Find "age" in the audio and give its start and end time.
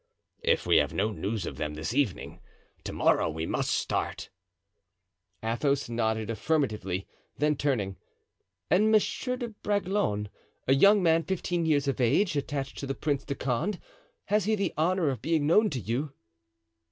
12.01-12.35